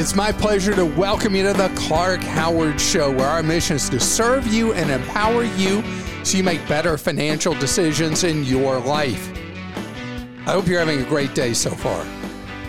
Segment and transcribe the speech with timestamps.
[0.00, 3.88] It's my pleasure to welcome you to the Clark Howard Show, where our mission is
[3.88, 5.82] to serve you and empower you
[6.22, 9.28] so you make better financial decisions in your life.
[10.46, 12.06] I hope you're having a great day so far.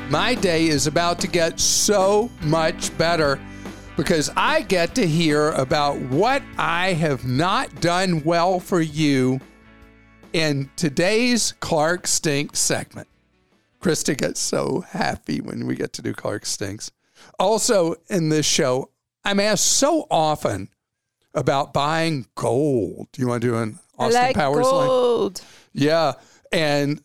[0.10, 3.40] My day is about to get so much better
[3.96, 9.40] because I get to hear about what I have not done well for you
[10.34, 13.08] in today's Clark Stinks segment.
[13.84, 16.90] Christa gets so happy when we get to do Clark Stinks.
[17.38, 18.92] Also, in this show,
[19.24, 20.70] I'm asked so often
[21.34, 23.08] about buying gold.
[23.12, 25.40] Do you want to do an Austin like Powers gold.
[25.40, 25.48] line?
[25.74, 26.14] Yeah.
[26.52, 27.02] And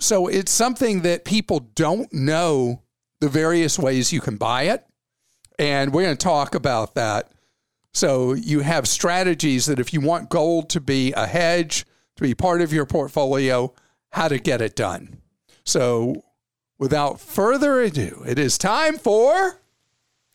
[0.00, 2.82] so it's something that people don't know
[3.20, 4.84] the various ways you can buy it.
[5.58, 7.30] And we're going to talk about that.
[7.94, 11.84] So you have strategies that if you want gold to be a hedge,
[12.16, 13.72] to be part of your portfolio,
[14.10, 15.20] how to get it done.
[15.64, 16.24] So
[16.82, 19.60] without further ado, it is time for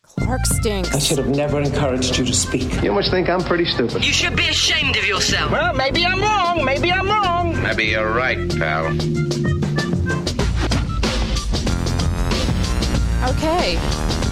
[0.02, 0.96] Clark stinks.
[0.96, 2.82] I should have never encouraged you to speak.
[2.82, 4.06] You must think I'm pretty stupid.
[4.06, 5.52] You should be ashamed of yourself.
[5.52, 6.64] Well, maybe I'm wrong.
[6.64, 7.62] Maybe I'm wrong.
[7.62, 8.86] Maybe you're right, pal.
[13.30, 14.27] Okay.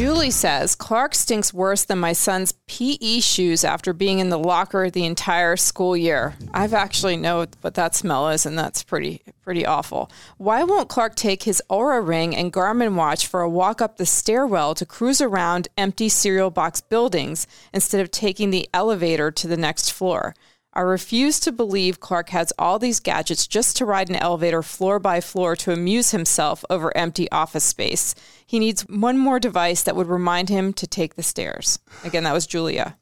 [0.00, 4.88] Julie says Clark stinks worse than my son's PE shoes after being in the locker
[4.88, 6.32] the entire school year.
[6.54, 10.10] I've actually know what that smell is, and that's pretty pretty awful.
[10.38, 14.06] Why won't Clark take his Oura ring and Garmin watch for a walk up the
[14.06, 19.58] stairwell to cruise around empty cereal box buildings instead of taking the elevator to the
[19.58, 20.34] next floor?
[20.72, 25.00] I refuse to believe Clark has all these gadgets just to ride an elevator floor
[25.00, 28.14] by floor to amuse himself over empty office space.
[28.46, 31.80] He needs one more device that would remind him to take the stairs.
[32.04, 32.96] Again, that was Julia.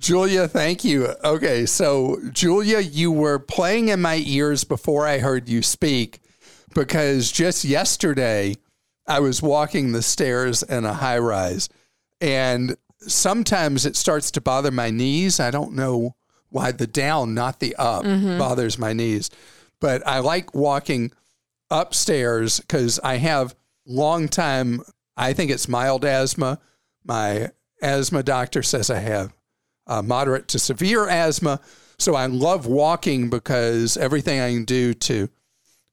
[0.00, 1.14] Julia, thank you.
[1.24, 6.20] Okay, so Julia, you were playing in my ears before I heard you speak
[6.74, 8.56] because just yesterday
[9.06, 11.70] I was walking the stairs in a high rise
[12.20, 15.40] and sometimes it starts to bother my knees.
[15.40, 16.16] I don't know
[16.54, 18.04] why the down, not the up,
[18.38, 19.28] bothers my knees.
[19.80, 21.10] But I like walking
[21.68, 24.80] upstairs because I have long time,
[25.16, 26.60] I think it's mild asthma.
[27.04, 27.50] My
[27.82, 29.32] asthma doctor says I have
[29.88, 31.60] uh, moderate to severe asthma.
[31.98, 35.28] So I love walking because everything I can do to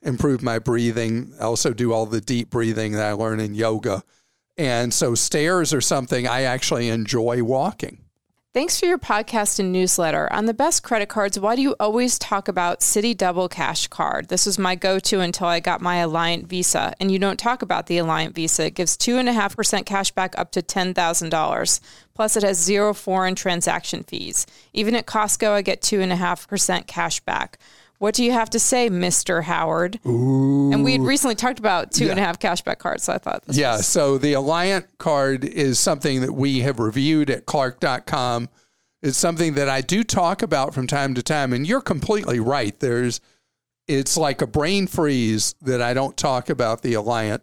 [0.03, 1.33] improve my breathing.
[1.39, 4.03] I also do all the deep breathing that I learn in yoga.
[4.57, 7.97] And so stairs are something I actually enjoy walking.
[8.53, 10.27] Thanks for your podcast and newsletter.
[10.33, 14.27] On the best credit cards, why do you always talk about Citi Double Cash Card?
[14.27, 16.93] This was my go to until I got my Alliant Visa.
[16.99, 18.65] And you don't talk about the Alliant Visa.
[18.65, 21.79] It gives 2.5% cash back up to $10,000.
[22.13, 24.45] Plus, it has zero foreign transaction fees.
[24.73, 27.57] Even at Costco, I get 2.5% cash back.
[28.01, 29.43] What do you have to say, Mr.
[29.43, 29.99] Howard?
[30.03, 33.45] And we had recently talked about two and a half cashback cards, so I thought
[33.45, 38.49] this Yeah, was so the Alliant card is something that we have reviewed at clark.com.
[39.03, 42.77] It's something that I do talk about from time to time and you're completely right.
[42.79, 43.21] There's
[43.87, 47.41] it's like a brain freeze that I don't talk about the Alliant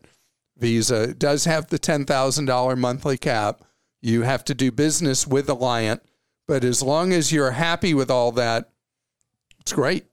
[0.56, 1.10] Visa.
[1.10, 3.62] It does have the $10,000 monthly cap.
[4.02, 6.00] You have to do business with Alliant,
[6.48, 8.70] but as long as you're happy with all that,
[9.60, 10.06] it's great.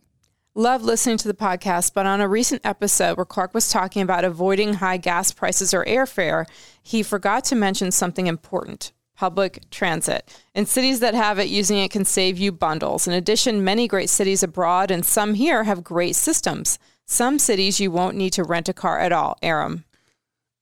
[0.58, 4.24] Love listening to the podcast, but on a recent episode where Clark was talking about
[4.24, 6.46] avoiding high gas prices or airfare,
[6.82, 10.42] he forgot to mention something important public transit.
[10.54, 13.06] In cities that have it, using it can save you bundles.
[13.08, 16.80] In addition, many great cities abroad and some here have great systems.
[17.06, 19.38] Some cities you won't need to rent a car at all.
[19.42, 19.84] Aram.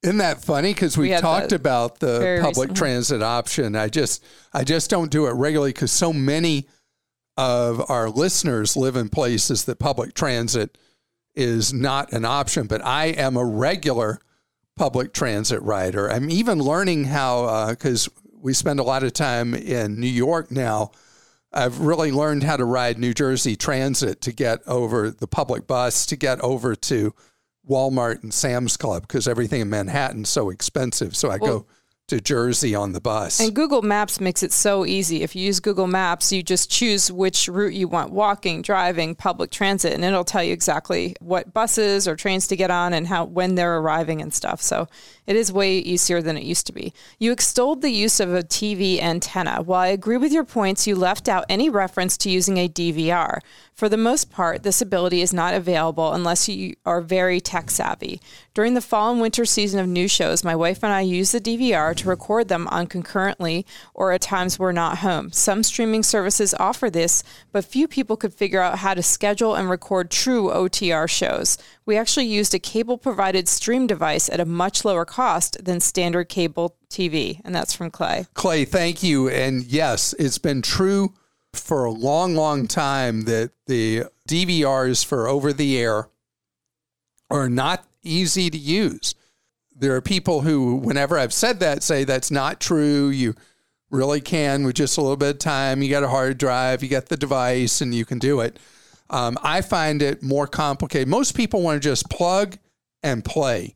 [0.04, 0.74] Isn't that funny?
[0.74, 2.75] Because we, We talked that about the public recently.
[2.75, 3.75] transit option.
[3.75, 4.24] I just,
[4.54, 6.68] I just don't do it regularly because so many
[7.38, 10.77] of our listeners live in places that public transit
[11.35, 12.68] is not an option.
[12.68, 14.19] But I am a regular
[14.75, 16.09] public transit rider.
[16.09, 20.51] I'm even learning how uh, because we spend a lot of time in New York
[20.51, 20.91] now.
[21.56, 26.07] I've really learned how to ride New Jersey Transit to get over the public bus
[26.07, 27.13] to get over to
[27.69, 31.15] Walmart and Sam's Club because everything in Manhattan's so expensive.
[31.15, 31.68] So I go
[32.07, 33.39] to Jersey on the bus.
[33.39, 35.23] And Google Maps makes it so easy.
[35.23, 39.51] If you use Google Maps, you just choose which route you want walking, driving, public
[39.51, 43.23] transit, and it'll tell you exactly what buses or trains to get on and how
[43.23, 44.61] when they're arriving and stuff.
[44.61, 44.89] So
[45.25, 46.94] it is way easier than it used to be.
[47.19, 49.61] You extolled the use of a TV antenna.
[49.61, 53.39] While I agree with your points, you left out any reference to using a DVR.
[53.73, 58.21] For the most part, this ability is not available unless you are very tech savvy.
[58.53, 61.41] During the fall and winter season of new shows, my wife and I use the
[61.41, 63.65] DVR to record them on concurrently
[63.95, 65.31] or at times we're not home.
[65.31, 69.71] Some streaming services offer this, but few people could figure out how to schedule and
[69.71, 71.57] record true OTR shows.
[71.88, 76.29] We actually used a cable provided stream device at a much lower cost than standard
[76.29, 77.41] cable TV.
[77.44, 78.27] And that's from Clay.
[78.35, 79.29] Clay, thank you.
[79.29, 81.15] And yes, it's been true
[81.53, 86.09] for a long, long time that the DVRs for over the air
[87.31, 89.15] are not easy to use.
[89.75, 93.09] There are people who, whenever I've said that, say that's not true.
[93.09, 93.33] You
[93.89, 95.81] really can with just a little bit of time.
[95.81, 98.59] You got a hard drive, you got the device, and you can do it.
[99.09, 101.07] Um, I find it more complicated.
[101.07, 102.57] Most people want to just plug
[103.01, 103.75] and play,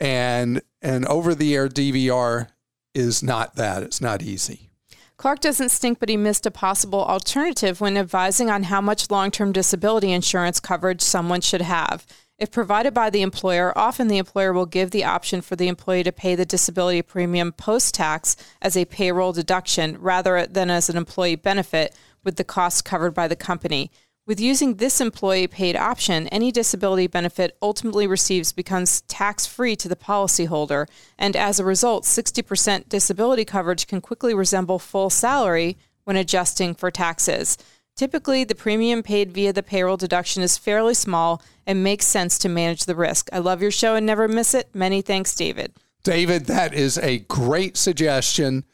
[0.00, 2.48] and an over the air DVR
[2.94, 3.82] is not that.
[3.82, 4.70] It's not easy.
[5.16, 9.30] Clark doesn't stink, but he missed a possible alternative when advising on how much long
[9.30, 12.06] term disability insurance coverage someone should have.
[12.42, 16.02] If provided by the employer, often the employer will give the option for the employee
[16.02, 20.96] to pay the disability premium post tax as a payroll deduction rather than as an
[20.96, 21.94] employee benefit
[22.24, 23.92] with the costs covered by the company.
[24.26, 29.88] With using this employee paid option, any disability benefit ultimately receives becomes tax free to
[29.88, 36.16] the policyholder, and as a result, 60% disability coverage can quickly resemble full salary when
[36.16, 37.56] adjusting for taxes.
[37.96, 42.48] Typically, the premium paid via the payroll deduction is fairly small and makes sense to
[42.48, 43.28] manage the risk.
[43.32, 44.68] I love your show and never miss it.
[44.74, 45.72] Many thanks, David.
[46.02, 48.64] David, that is a great suggestion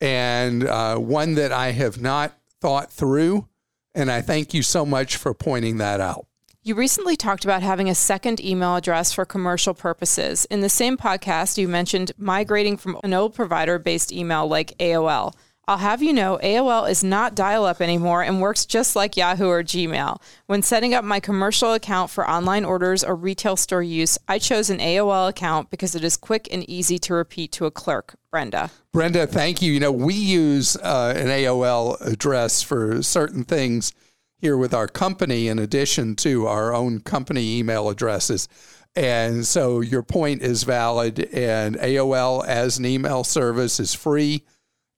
[0.00, 3.46] and uh, one that I have not thought through.
[3.94, 6.26] And I thank you so much for pointing that out.
[6.64, 10.44] You recently talked about having a second email address for commercial purposes.
[10.46, 15.34] In the same podcast, you mentioned migrating from an old provider based email like AOL.
[15.68, 19.46] I'll have you know, AOL is not dial up anymore and works just like Yahoo
[19.46, 20.20] or Gmail.
[20.46, 24.70] When setting up my commercial account for online orders or retail store use, I chose
[24.70, 28.16] an AOL account because it is quick and easy to repeat to a clerk.
[28.32, 28.72] Brenda.
[28.92, 29.72] Brenda, thank you.
[29.72, 33.92] You know, we use uh, an AOL address for certain things
[34.38, 38.48] here with our company, in addition to our own company email addresses.
[38.96, 44.42] And so your point is valid, and AOL as an email service is free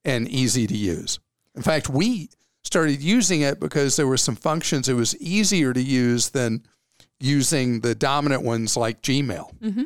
[0.05, 1.19] and easy to use.
[1.55, 2.29] In fact, we
[2.63, 6.63] started using it because there were some functions it was easier to use than
[7.19, 9.51] using the dominant ones like Gmail.
[9.59, 9.83] Mm-hmm.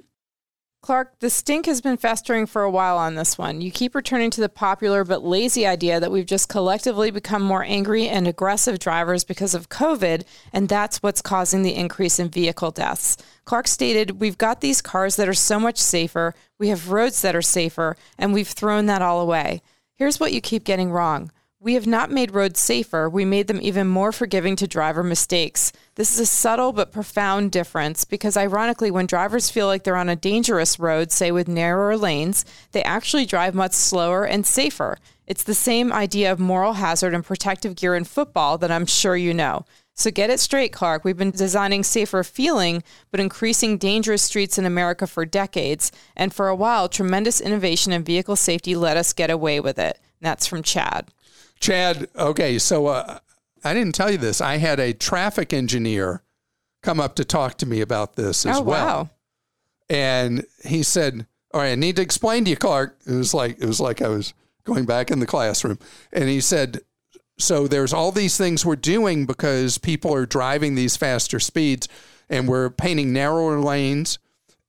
[0.81, 3.59] Clark, the stink has been festering for a while on this one.
[3.59, 7.65] You keep returning to the popular but lazy idea that we've just collectively become more
[7.65, 10.23] angry and aggressive drivers because of COVID,
[10.53, 13.17] and that's what's causing the increase in vehicle deaths.
[13.43, 17.35] Clark stated, We've got these cars that are so much safer, we have roads that
[17.35, 19.61] are safer, and we've thrown that all away.
[19.99, 21.29] Here's what you keep getting wrong.
[21.59, 25.73] We have not made roads safer, we made them even more forgiving to driver mistakes.
[25.95, 30.07] This is a subtle but profound difference because, ironically, when drivers feel like they're on
[30.07, 34.97] a dangerous road, say with narrower lanes, they actually drive much slower and safer.
[35.27, 39.17] It's the same idea of moral hazard and protective gear in football that I'm sure
[39.17, 39.65] you know.
[39.99, 41.03] So get it straight, Clark.
[41.03, 45.91] We've been designing safer feeling, but increasing dangerous streets in America for decades.
[46.15, 49.99] And for a while, tremendous innovation in vehicle safety let us get away with it.
[50.21, 51.09] And that's from Chad.
[51.59, 53.19] Chad, okay, so uh,
[53.65, 54.39] I didn't tell you this.
[54.39, 56.23] I had a traffic engineer
[56.81, 58.85] come up to talk to me about this as oh, well.
[58.85, 59.09] Wow.
[59.89, 63.59] And he said, "All right, I need to explain to you, Clark." It was like
[63.59, 64.33] it was like I was
[64.63, 65.77] going back in the classroom.
[66.13, 66.81] And he said,
[67.39, 71.87] "So there's all these things we're doing because people are driving these faster speeds
[72.29, 74.19] and we're painting narrower lanes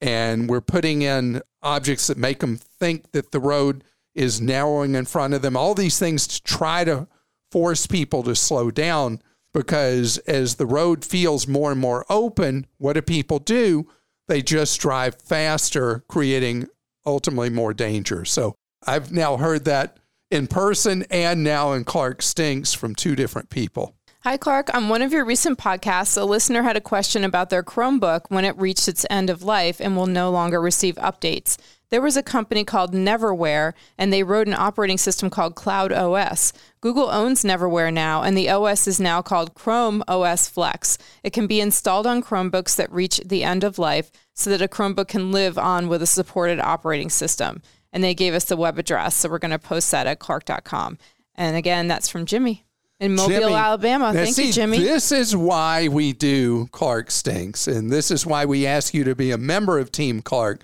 [0.01, 3.85] and we're putting in objects that make them think that the road
[4.15, 5.57] is narrowing in front of them.
[5.57, 7.07] All these things to try to
[7.51, 9.21] force people to slow down
[9.53, 13.89] because as the road feels more and more open, what do people do?
[14.29, 16.69] They just drive faster, creating
[17.05, 18.25] ultimately more danger.
[18.25, 18.55] So
[18.87, 19.99] I've now heard that
[20.31, 23.95] in person and now in Clark Stinks from two different people.
[24.23, 24.75] Hi, Clark.
[24.75, 28.45] On one of your recent podcasts, a listener had a question about their Chromebook when
[28.45, 31.57] it reached its end of life and will no longer receive updates.
[31.91, 36.53] There was a company called Neverware, and they wrote an operating system called Cloud OS.
[36.83, 40.99] Google owns Neverware now, and the OS is now called Chrome OS Flex.
[41.25, 44.69] It can be installed on Chromebooks that reach the end of life so that a
[44.69, 47.63] Chromebook can live on with a supported operating system.
[47.93, 49.17] And they gave us the web address.
[49.17, 50.99] So we're going to post that at clark.com.
[51.35, 52.65] And again, that's from Jimmy
[53.01, 54.13] in Mobile, Jimmy, Alabama.
[54.13, 54.79] now Thank see, you, Jimmy.
[54.79, 59.15] This is why we do Clark Stinks, and this is why we ask you to
[59.15, 60.63] be a member of Team Clark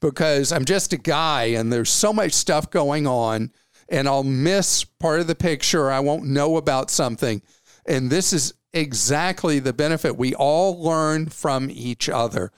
[0.00, 3.52] because I'm just a guy and there's so much stuff going on,
[3.88, 5.90] and I'll miss part of the picture.
[5.90, 7.42] I won't know about something.
[7.86, 10.16] And this is exactly the benefit.
[10.16, 12.52] We all learn from each other.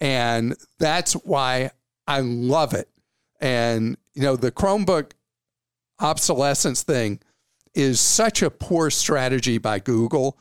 [0.00, 1.70] And that's why
[2.06, 2.88] I love it.
[3.40, 5.12] And, you know, the Chromebook
[6.00, 7.20] obsolescence thing
[7.74, 10.38] is such a poor strategy by Google.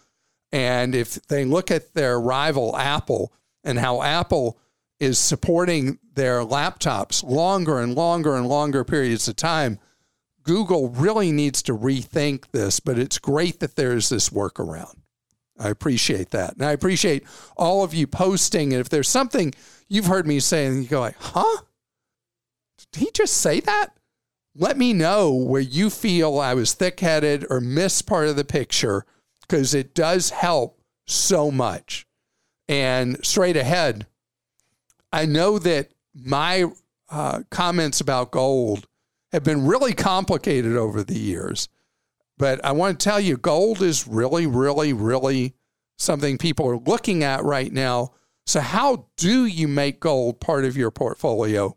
[0.52, 4.58] And if they look at their rival Apple and how Apple
[5.00, 9.80] is supporting their laptops longer and longer and longer periods of time,
[10.44, 12.80] Google really needs to rethink this.
[12.80, 14.96] But it's great that there's this workaround.
[15.60, 16.54] I appreciate that.
[16.54, 17.24] And I appreciate
[17.56, 18.74] all of you posting.
[18.74, 19.54] And if there's something
[19.88, 21.62] you've heard me say and you go like, huh?
[22.78, 23.94] Did he just say that?
[24.56, 28.44] Let me know where you feel I was thick headed or missed part of the
[28.44, 29.06] picture
[29.42, 32.08] because it does help so much.
[32.68, 34.08] And straight ahead,
[35.14, 36.66] I know that my
[37.10, 38.88] uh, comments about gold
[39.32, 41.70] have been really complicated over the years.
[42.38, 45.54] But I want to tell you, gold is really, really, really
[45.98, 48.14] something people are looking at right now.
[48.46, 51.77] So, how do you make gold part of your portfolio?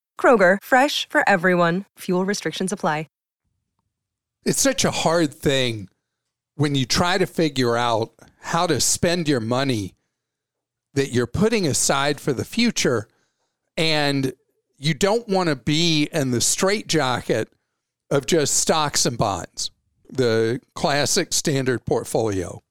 [0.21, 1.85] Kroger, fresh for everyone.
[1.97, 3.07] Fuel restrictions apply.
[4.43, 5.89] It's such a hard thing
[6.55, 9.93] when you try to figure out how to spend your money
[10.93, 13.07] that you're putting aside for the future
[13.77, 14.33] and
[14.77, 17.49] you don't want to be in the straitjacket
[18.09, 19.69] of just stocks and bonds,
[20.09, 22.63] the classic standard portfolio.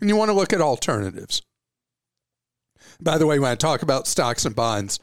[0.00, 1.42] And you want to look at alternatives.
[3.00, 4.98] By the way, when I talk about stocks and bonds,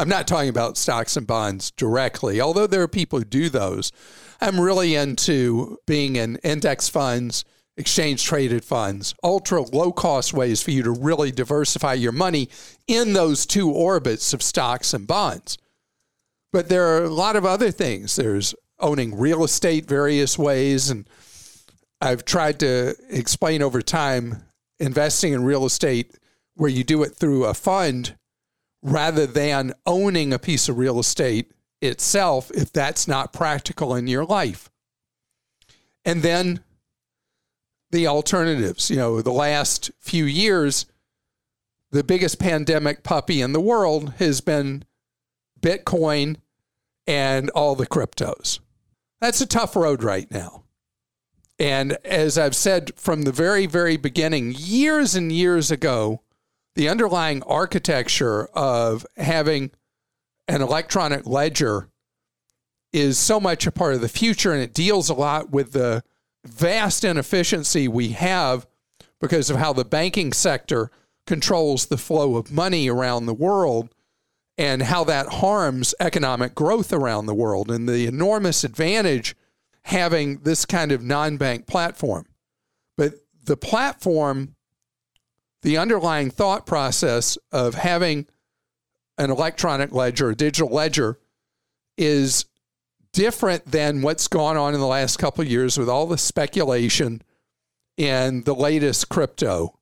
[0.00, 3.92] I'm not talking about stocks and bonds directly, although there are people who do those.
[4.40, 7.44] I'm really into being in index funds,
[7.76, 12.48] exchange traded funds, ultra low cost ways for you to really diversify your money
[12.86, 15.58] in those two orbits of stocks and bonds.
[16.50, 18.16] But there are a lot of other things.
[18.16, 20.88] There's owning real estate various ways.
[20.88, 21.06] And
[22.00, 24.44] I've tried to explain over time
[24.78, 26.16] investing in real estate
[26.54, 28.16] where you do it through a fund
[28.82, 34.24] rather than owning a piece of real estate itself if that's not practical in your
[34.24, 34.70] life.
[36.04, 36.60] And then
[37.90, 38.90] the alternatives.
[38.90, 40.86] You know, the last few years,
[41.90, 44.84] the biggest pandemic puppy in the world has been
[45.60, 46.36] Bitcoin
[47.06, 48.60] and all the cryptos.
[49.20, 50.64] That's a tough road right now.
[51.58, 56.22] And as I've said from the very, very beginning, years and years ago,
[56.74, 59.70] the underlying architecture of having
[60.48, 61.88] an electronic ledger
[62.92, 66.02] is so much a part of the future and it deals a lot with the
[66.44, 68.66] vast inefficiency we have
[69.20, 70.90] because of how the banking sector
[71.26, 73.94] controls the flow of money around the world
[74.58, 79.36] and how that harms economic growth around the world and the enormous advantage
[79.84, 82.26] having this kind of non-bank platform.
[82.96, 84.56] But the platform
[85.62, 88.26] the underlying thought process of having
[89.18, 91.18] an electronic ledger, a digital ledger,
[91.96, 92.46] is
[93.12, 97.22] different than what's gone on in the last couple of years with all the speculation
[97.96, 99.76] in the latest crypto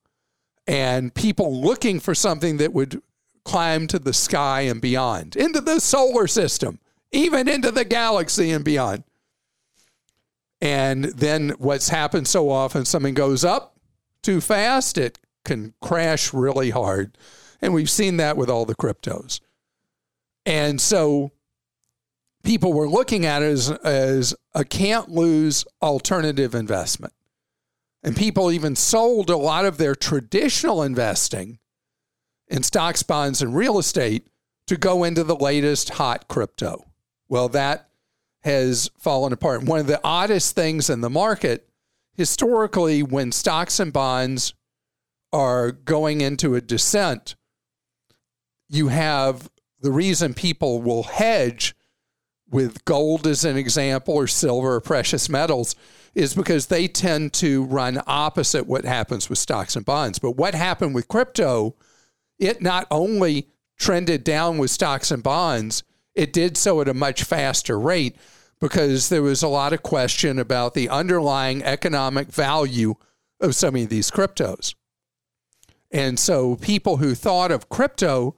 [0.67, 3.01] and people looking for something that would
[3.43, 6.79] climb to the sky and beyond, into the solar system,
[7.11, 9.03] even into the galaxy and beyond.
[10.61, 13.77] And then what's happened so often, something goes up
[14.21, 15.17] too fast, it
[15.49, 17.17] can crash really hard.
[17.59, 19.41] And we've seen that with all the cryptos.
[20.45, 21.31] And so
[22.43, 27.13] people were looking at it as, as a can't lose alternative investment.
[28.03, 31.57] And people even sold a lot of their traditional investing
[32.47, 34.27] in stocks, bonds, and real estate
[34.67, 36.85] to go into the latest hot crypto.
[37.27, 37.89] Well, that
[38.43, 39.63] has fallen apart.
[39.63, 41.67] One of the oddest things in the market
[42.13, 44.53] historically, when stocks and bonds
[45.31, 47.35] are going into a descent,
[48.67, 49.49] you have
[49.81, 51.75] the reason people will hedge
[52.49, 55.75] with gold as an example, or silver, or precious metals,
[56.15, 60.19] is because they tend to run opposite what happens with stocks and bonds.
[60.19, 61.75] But what happened with crypto,
[62.39, 65.83] it not only trended down with stocks and bonds,
[66.15, 68.17] it did so at a much faster rate
[68.59, 72.95] because there was a lot of question about the underlying economic value
[73.39, 74.73] of some of these cryptos.
[75.91, 78.35] And so people who thought of crypto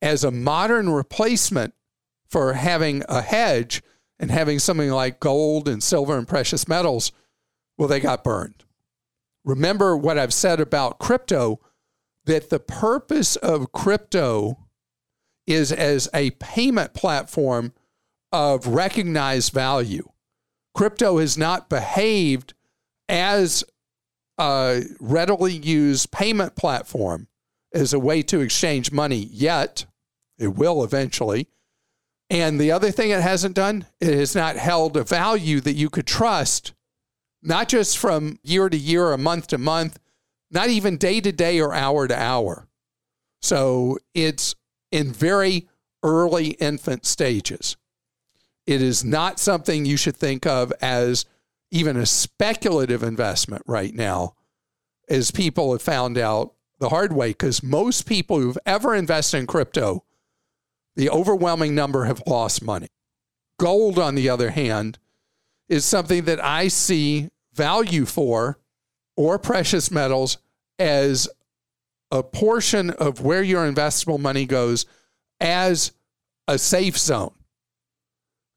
[0.00, 1.74] as a modern replacement
[2.28, 3.82] for having a hedge
[4.18, 7.12] and having something like gold and silver and precious metals,
[7.76, 8.64] well, they got burned.
[9.44, 11.60] Remember what I've said about crypto
[12.24, 14.58] that the purpose of crypto
[15.46, 17.72] is as a payment platform
[18.32, 20.08] of recognized value.
[20.74, 22.54] Crypto has not behaved
[23.08, 23.64] as
[24.40, 27.28] a readily used payment platform
[27.74, 29.84] as a way to exchange money yet.
[30.38, 31.48] It will eventually.
[32.30, 35.90] And the other thing it hasn't done, it has not held a value that you
[35.90, 36.72] could trust,
[37.42, 39.98] not just from year to year or month to month,
[40.50, 42.66] not even day to day or hour to hour.
[43.42, 44.54] So it's
[44.90, 45.68] in very
[46.02, 47.76] early infant stages.
[48.66, 51.26] It is not something you should think of as
[51.70, 54.34] even a speculative investment right now,
[55.08, 59.46] as people have found out the hard way, because most people who've ever invested in
[59.46, 60.04] crypto
[60.96, 62.88] the overwhelming number have lost money.
[63.58, 64.98] Gold, on the other hand,
[65.68, 68.58] is something that I see value for,
[69.16, 70.38] or precious metals,
[70.78, 71.28] as
[72.10, 74.84] a portion of where your investable money goes
[75.40, 75.92] as
[76.48, 77.34] a safe zone.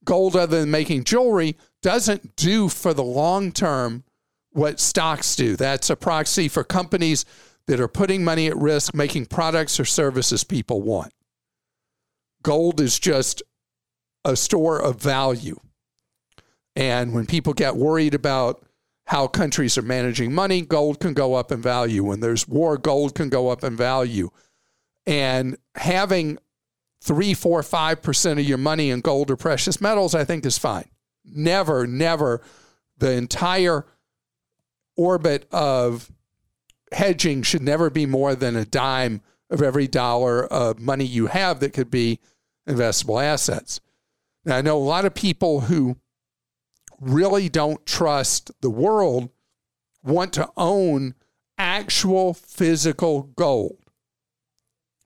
[0.03, 4.03] Gold, other than making jewelry, doesn't do for the long term
[4.51, 5.55] what stocks do.
[5.55, 7.25] That's a proxy for companies
[7.67, 11.13] that are putting money at risk, making products or services people want
[12.43, 13.41] gold is just
[14.23, 15.59] a store of value.
[16.75, 18.63] And when people get worried about
[19.07, 22.03] how countries are managing money, gold can go up in value.
[22.03, 24.29] When there's war, gold can go up in value.
[25.05, 26.37] And having
[27.01, 30.57] three, four, five percent of your money in gold or precious metals, I think is
[30.57, 30.89] fine.
[31.25, 32.41] Never, never
[32.97, 33.85] the entire
[34.95, 36.11] orbit of
[36.91, 41.59] hedging should never be more than a dime of every dollar of money you have
[41.59, 42.19] that could be
[42.67, 43.79] investable assets.
[44.45, 45.97] Now, I know a lot of people who
[46.99, 49.29] really don't trust the world
[50.03, 51.15] want to own
[51.57, 53.77] actual physical gold,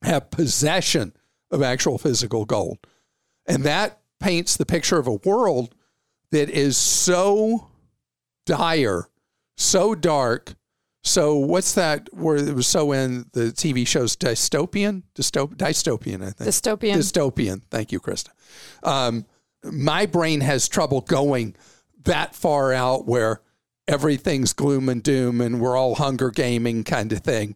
[0.02, 1.14] have possession
[1.52, 2.78] of actual physical gold.
[3.46, 5.76] And that paints the picture of a world
[6.32, 7.68] that is so
[8.46, 9.10] dire,
[9.56, 10.56] so dark,
[11.04, 15.04] so what's that word that was so in the TV shows dystopian?
[15.16, 16.50] Dystop- dystopian, I think.
[16.50, 16.96] Dystopian.
[16.96, 17.62] Dystopian.
[17.72, 18.30] Thank you, Christa.
[18.84, 19.26] Um,
[19.64, 21.56] my brain has trouble going
[22.04, 23.42] that far out where
[23.88, 27.56] everything's gloom and doom and we're all hunger gaming kind of thing.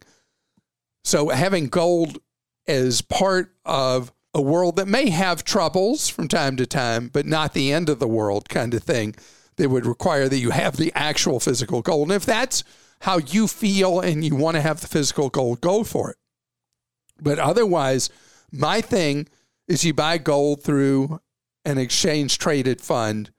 [1.04, 2.18] So having gold
[2.66, 7.52] as part of a world that may have troubles from time to time, but not
[7.52, 9.14] the end of the world kind of thing
[9.56, 12.08] that would require that you have the actual physical gold.
[12.08, 12.64] And if that's
[13.00, 16.16] how you feel and you want to have the physical gold, go for it.
[17.20, 18.08] But otherwise,
[18.50, 19.28] my thing
[19.68, 21.20] is you buy gold through
[21.64, 23.30] an exchange traded fund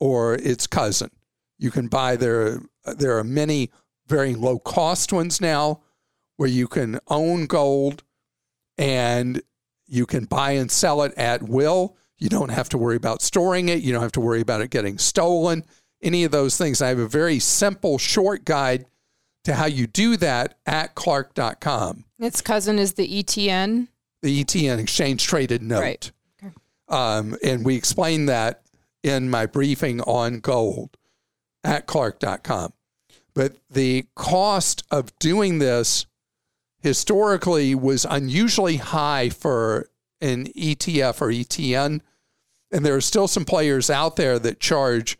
[0.00, 1.10] or its cousin.
[1.58, 3.70] You can buy there there are many
[4.08, 5.80] very low cost ones now
[6.36, 8.02] where you can own gold
[8.76, 9.40] and
[9.86, 11.96] you can buy and sell it at will.
[12.18, 14.70] You don't have to worry about storing it, you don't have to worry about it
[14.70, 15.64] getting stolen,
[16.00, 16.80] any of those things.
[16.80, 18.86] I have a very simple short guide
[19.44, 22.04] to how you do that at clark.com.
[22.18, 23.88] Its cousin is the ETN.
[24.22, 25.80] The ETN exchange traded note.
[25.80, 26.12] Right.
[26.42, 26.54] Okay.
[26.88, 28.62] Um, and we explain that
[29.02, 30.96] in my briefing on gold
[31.64, 32.72] at clark.com.
[33.34, 36.06] But the cost of doing this
[36.82, 39.88] historically was unusually high for
[40.20, 42.00] an ETF or ETN.
[42.72, 45.18] And there are still some players out there that charge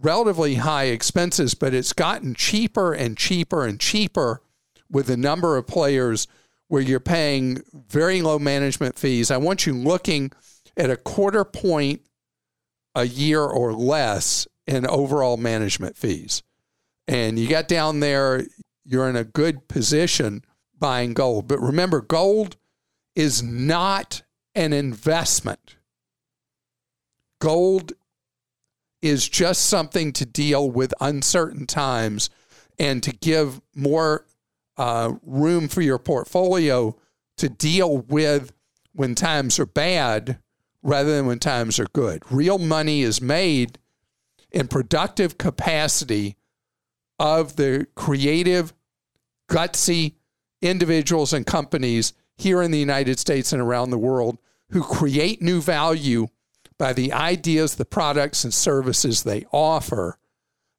[0.00, 4.42] relatively high expenses, but it's gotten cheaper and cheaper and cheaper
[4.90, 6.26] with the number of players
[6.68, 9.30] where you're paying very low management fees.
[9.30, 10.32] I want you looking
[10.76, 12.02] at a quarter point
[12.94, 16.42] a year or less in overall management fees.
[17.06, 18.46] And you got down there,
[18.84, 20.42] you're in a good position
[20.84, 21.48] buying gold.
[21.48, 22.56] But remember, gold
[23.16, 24.20] is not
[24.54, 25.76] an investment.
[27.40, 27.94] Gold
[29.00, 32.28] is just something to deal with uncertain times
[32.78, 34.26] and to give more
[34.76, 36.94] uh, room for your portfolio
[37.38, 38.52] to deal with
[38.92, 40.38] when times are bad
[40.82, 42.22] rather than when times are good.
[42.30, 43.78] Real money is made
[44.50, 46.36] in productive capacity
[47.18, 48.74] of the creative,
[49.48, 50.16] gutsy
[50.64, 54.38] individuals and companies here in the United States and around the world
[54.70, 56.26] who create new value
[56.78, 60.18] by the ideas, the products, and services they offer.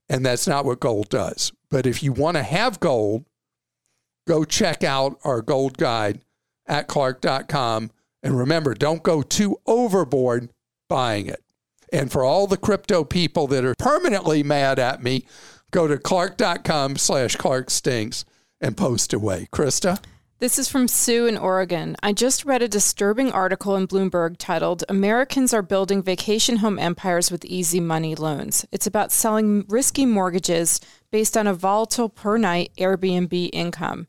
[0.10, 1.54] And that's not what gold does.
[1.70, 3.26] But if you want to have gold,
[4.28, 6.22] go check out our gold guide
[6.68, 7.92] at clark.com.
[8.22, 10.50] And remember, don't go too overboard
[10.90, 11.44] buying it.
[11.94, 15.26] And for all the crypto people that are permanently mad at me,
[15.72, 18.26] go to clark.com slash clarkstinks
[18.62, 19.48] and post away.
[19.52, 20.00] Christa?
[20.40, 21.96] This is from Sue in Oregon.
[22.04, 27.32] I just read a disturbing article in Bloomberg titled Americans Are Building Vacation Home Empires
[27.32, 28.66] with Easy Money Loans.
[28.70, 34.08] It's about selling risky mortgages based on a volatile per night Airbnb income.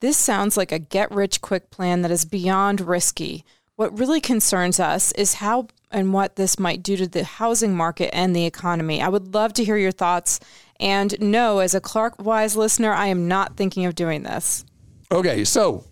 [0.00, 3.44] This sounds like a get rich quick plan that is beyond risky.
[3.74, 8.14] What really concerns us is how and what this might do to the housing market
[8.14, 9.00] and the economy.
[9.00, 10.40] I would love to hear your thoughts.
[10.80, 14.64] And no, as a Clark Wise listener, I am not thinking of doing this.
[15.12, 15.84] Okay, so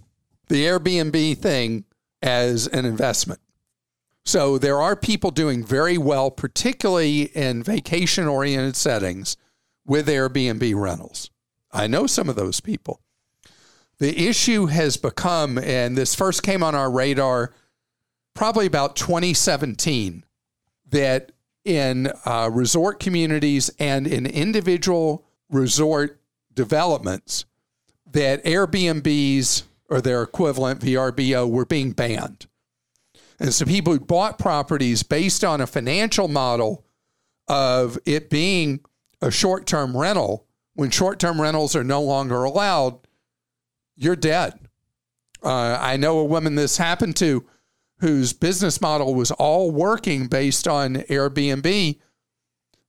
[0.48, 1.84] the Airbnb thing
[2.20, 3.40] as an investment.
[4.24, 9.36] So there are people doing very well, particularly in vacation oriented settings
[9.84, 11.30] with Airbnb rentals.
[11.72, 13.00] I know some of those people.
[13.98, 17.52] The issue has become, and this first came on our radar
[18.35, 20.25] probably about 2017,
[20.90, 21.33] that
[21.64, 26.21] in uh, resort communities and in individual resort
[26.55, 27.45] developments,
[28.11, 32.47] that Airbnbs or their equivalent VRBO were being banned.
[33.38, 36.85] And so people who bought properties based on a financial model
[37.49, 38.81] of it being
[39.21, 42.99] a short term rental, when short term rentals are no longer allowed,
[43.97, 44.59] you're dead.
[45.42, 47.45] Uh, I know a woman this happened to
[48.02, 52.00] whose business model was all working based on Airbnb.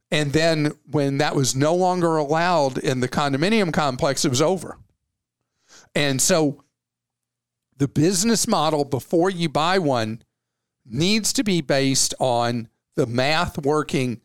[0.10, 4.80] And then when that was no longer allowed in the condominium complex, it was over.
[5.94, 6.64] And so
[7.78, 10.24] the business model before you buy one
[10.84, 14.20] needs to be based on the math working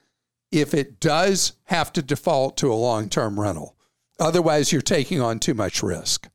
[0.50, 3.76] if it does have to default to a long term rental.
[4.18, 6.30] Otherwise, you're taking on too much risk.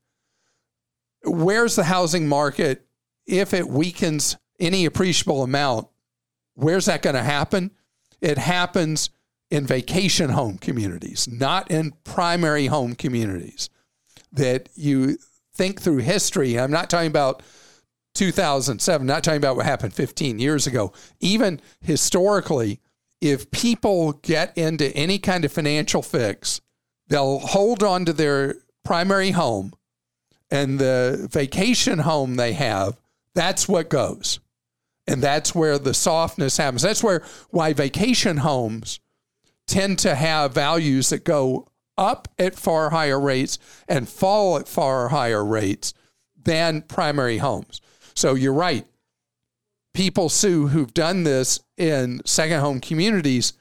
[1.24, 2.86] Where's the housing market?
[3.26, 5.88] If it weakens any appreciable amount,
[6.56, 7.72] where's that going to happen?
[8.22, 9.10] It happens
[9.52, 13.70] in vacation home communities, not in primary home communities
[14.32, 15.18] that you
[15.54, 16.60] think through history.
[16.60, 17.44] I'm not talking about
[18.16, 20.94] 2007, not talking about what happened 15 years ago.
[21.20, 22.80] Even historically,
[23.22, 26.62] if people get into any kind of financial fix,
[27.08, 29.74] they'll hold on to their primary home
[30.54, 33.00] and the vacation home they have,
[33.34, 34.40] that's what goes.
[35.08, 36.82] And that's where the softness happens.
[36.82, 39.00] That's where why vacation homes
[39.68, 45.10] tend to have values that go up at far higher rates and fall at far
[45.10, 45.94] higher rates
[46.42, 47.82] than primary homes.
[48.16, 48.86] So you're right.
[49.94, 53.54] People, Sue, who've done this in second home communities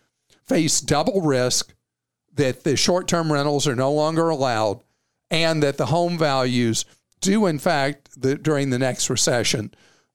[0.45, 1.75] face double risk
[2.35, 4.81] that the short term rentals are no longer allowed
[5.31, 6.85] and that the home values
[7.21, 9.73] do, in fact, the, during the next recession,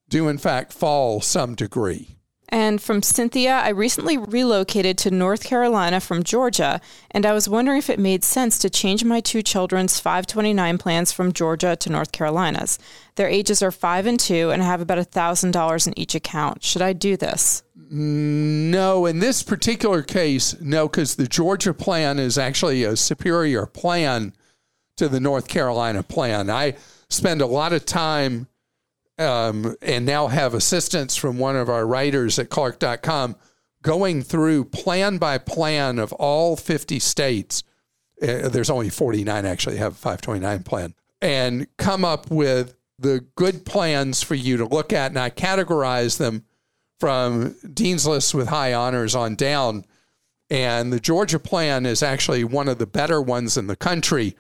[0.10, 2.18] do, in fact, fall some degree.
[2.50, 6.80] And from Cynthia, I recently relocated to North Carolina from Georgia,
[7.12, 11.12] and I was wondering if it made sense to change my two children's 529 plans
[11.12, 12.80] from Georgia to North Carolina's.
[13.16, 16.64] Their ages are five and two, and I have about $1,000 in each account.
[16.64, 17.64] Should I do this?
[17.90, 24.34] No, in this particular case, no, because the Georgia plan is actually a superior plan
[24.96, 26.50] to the North Carolina plan.
[26.50, 26.76] I
[27.10, 28.48] spend a lot of time
[29.18, 33.36] um, and now have assistance from one of our writers at Clark.com
[33.82, 37.64] going through plan by plan of all 50 states.
[38.22, 43.66] Uh, there's only 49 actually have a 529 plan and come up with the good
[43.66, 45.12] plans for you to look at.
[45.12, 46.44] And I categorize them
[47.00, 49.86] from Dean's List with high honors on down.
[50.50, 54.36] And the Georgia plan is actually one of the better ones in the country.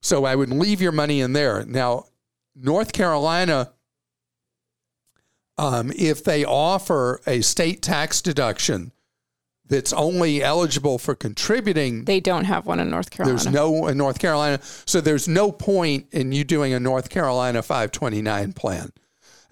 [0.00, 1.64] So I would leave your money in there.
[1.64, 2.06] Now,
[2.54, 3.72] North Carolina
[5.58, 8.92] um, if they offer a state tax deduction
[9.66, 13.38] that's only eligible for contributing, they don't have one in North Carolina.
[13.38, 17.62] There's no in North Carolina, so there's no point in you doing a North Carolina
[17.62, 18.92] 529 plan.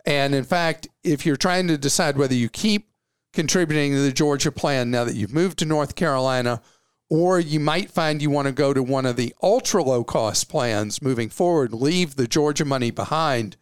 [0.05, 2.89] And in fact, if you're trying to decide whether you keep
[3.33, 6.61] contributing to the Georgia plan now that you've moved to North Carolina,
[7.09, 10.49] or you might find you want to go to one of the ultra low cost
[10.49, 13.57] plans moving forward, leave the Georgia money behind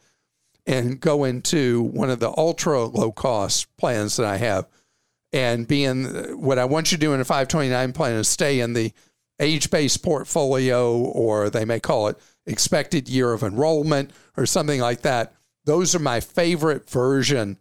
[0.69, 4.69] and go into one of the ultra low cost plans that I have.
[5.33, 6.05] And being
[6.41, 8.93] what I want you to do in a 529 plan is stay in the
[9.41, 15.03] age based portfolio, or they may call it expected year of enrollment or something like
[15.03, 15.33] that.
[15.65, 17.59] Those are my favorite version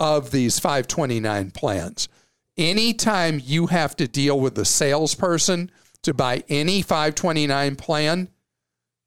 [0.00, 2.08] of these 529 plans.
[2.56, 5.70] Anytime you have to deal with a salesperson
[6.02, 8.28] to buy any 529 plan,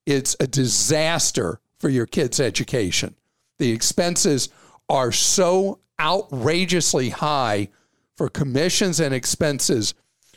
[0.06, 3.16] it's a disaster for your kids' education.
[3.60, 4.50] The expenses
[4.90, 7.70] are so outrageously high
[8.18, 9.94] for commissions and expenses.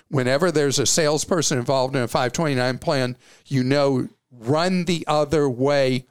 [0.09, 6.07] Whenever there's a salesperson involved in a 529 plan, you know, run the other way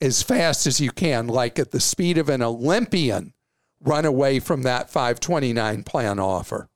[0.00, 3.32] as fast as you can, like at the speed of an Olympian,
[3.80, 6.68] run away from that 529 plan offer.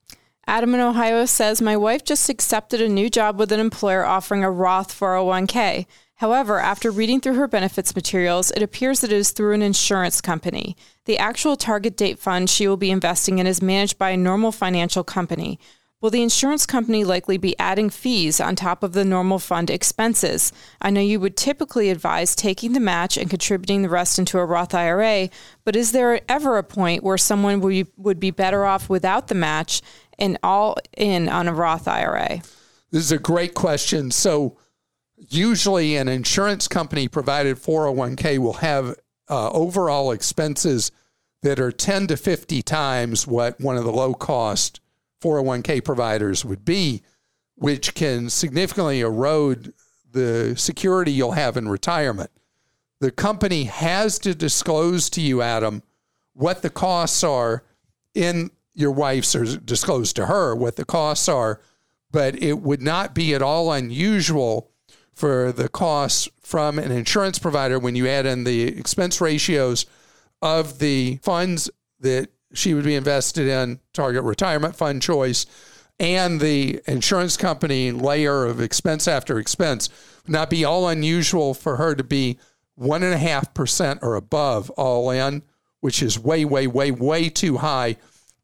[0.46, 4.42] Adam in Ohio says, My wife just accepted a new job with an employer offering
[4.42, 5.86] a Roth 401k.
[6.20, 10.20] However, after reading through her benefits materials, it appears that it is through an insurance
[10.20, 10.76] company.
[11.06, 14.52] The actual target date fund she will be investing in is managed by a normal
[14.52, 15.58] financial company.
[16.02, 20.52] Will the insurance company likely be adding fees on top of the normal fund expenses?
[20.82, 24.44] I know you would typically advise taking the match and contributing the rest into a
[24.44, 25.30] Roth IRA,
[25.64, 27.60] but is there ever a point where someone
[27.96, 29.80] would be, better off without the match
[30.18, 32.42] and all in on a Roth IRA?
[32.90, 34.10] This is a great question.
[34.10, 34.58] So,
[35.28, 38.96] usually an insurance company provided 401k will have
[39.28, 40.90] uh, overall expenses
[41.42, 44.80] that are 10 to 50 times what one of the low cost
[45.22, 47.02] 401k providers would be,
[47.54, 49.72] which can significantly erode
[50.12, 52.30] the security you'll have in retirement.
[53.00, 55.82] The company has to disclose to you, Adam,
[56.34, 57.64] what the costs are
[58.14, 61.60] in your wife's or disclose to her what the costs are,
[62.10, 64.70] but it would not be at all unusual
[65.20, 69.84] for the costs from an insurance provider when you add in the expense ratios
[70.40, 75.44] of the funds that she would be invested in, target retirement fund choice,
[76.00, 79.90] and the insurance company layer of expense after expense
[80.24, 82.38] would not be all unusual for her to be
[82.74, 85.42] one and a half percent or above all in,
[85.80, 87.94] which is way, way, way, way too high.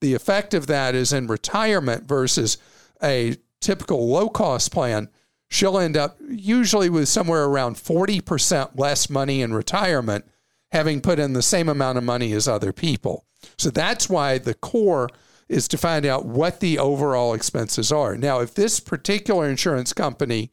[0.03, 2.59] The effect of that is in retirement versus
[3.03, 5.09] a typical low cost plan
[5.57, 10.27] she'll end up usually with somewhere around 40% less money in retirement,
[10.71, 13.25] having put in the same amount of money as other people.
[13.57, 15.09] So that's why the core
[15.49, 18.17] is to find out what the overall expenses are.
[18.17, 20.51] Now, if this particular insurance company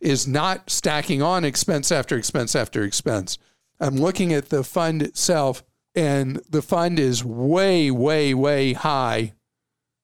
[0.00, 3.38] is not stacking on expense after expense after expense,
[3.78, 5.62] I'm looking at the fund itself,
[5.94, 9.34] and the fund is way, way, way high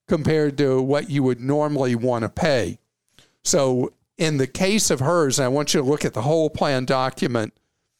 [0.06, 2.78] compared to what you would normally want to pay.
[3.42, 6.50] So in the case of hers, and I want you to look at the whole
[6.50, 7.54] plan document,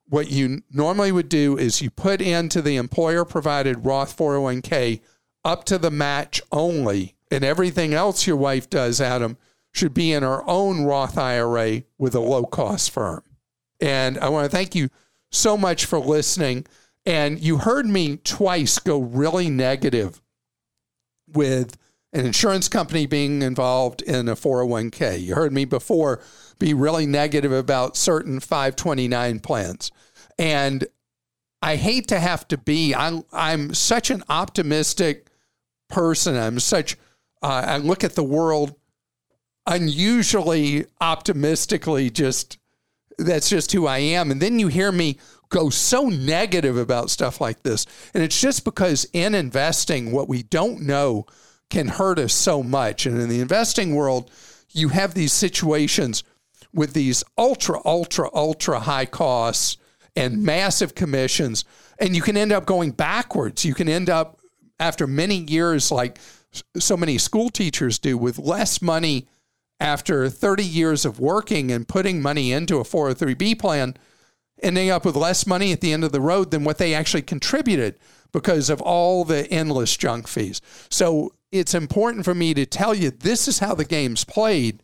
[0.09, 5.01] what you normally would do is you put into the employer provided Roth 401k
[5.45, 9.37] up to the match only, and everything else your wife does, Adam,
[9.73, 13.23] should be in her own Roth IRA with a low cost firm.
[13.81, 14.89] And I want to thank you
[15.31, 16.67] so much for listening.
[17.07, 20.21] And you heard me twice go really negative
[21.29, 21.77] with
[22.13, 25.21] an insurance company being involved in a 401k.
[25.21, 26.21] You heard me before
[26.59, 29.93] be really negative about certain 529 plans.
[30.39, 30.87] And
[31.61, 35.29] I hate to have to be, I'm, I'm such an optimistic
[35.89, 36.37] person.
[36.37, 36.97] I'm such,
[37.43, 38.75] uh, I look at the world
[39.67, 42.59] unusually optimistically, just
[43.19, 44.31] that's just who I am.
[44.31, 45.19] And then you hear me
[45.51, 47.87] go so negative about stuff like this.
[48.15, 51.27] And it's just because in investing, what we don't know
[51.71, 53.07] can hurt us so much.
[53.07, 54.31] And in the investing world,
[54.71, 56.25] you have these situations
[56.73, 59.77] with these ultra, ultra, ultra high costs
[60.17, 61.65] and massive commissions.
[61.99, 63.65] And you can end up going backwards.
[63.65, 64.41] You can end up,
[64.81, 66.19] after many years, like
[66.79, 69.29] so many school teachers do, with less money
[69.81, 73.97] after 30 years of working and putting money into a 403B plan,
[74.63, 77.23] ending up with less money at the end of the road than what they actually
[77.23, 77.99] contributed
[78.33, 80.61] because of all the endless junk fees.
[80.91, 84.83] So it's important for me to tell you this is how the game's played.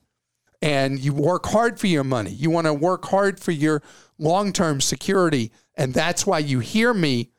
[0.63, 2.31] And you work hard for your money.
[2.31, 3.83] You want to work hard for your
[4.19, 5.53] long term security.
[5.75, 7.31] And that's why you hear me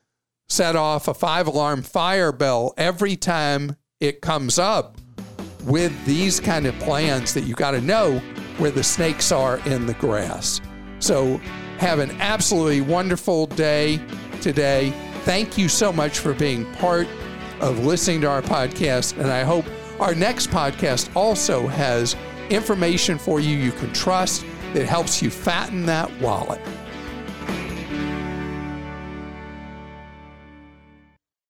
[0.47, 4.97] set off a five alarm fire bell every time it comes up
[5.63, 8.19] with these kind of plans that you got to know
[8.59, 10.61] where the snakes are in the grass.
[10.99, 11.38] So,
[11.79, 13.99] have an absolutely wonderful day
[14.41, 14.93] today.
[15.23, 17.07] Thank you so much for being part
[17.62, 19.18] of listening to our podcast.
[19.18, 19.65] And I hope
[20.00, 22.15] our next podcast also has
[22.50, 26.62] information for you you can trust that helps you fatten that wallet.